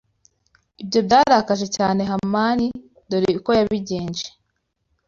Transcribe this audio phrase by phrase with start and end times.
[0.83, 2.67] Ibyo byarakaje cyane Hamani.
[3.09, 4.25] Dore uko yabigenje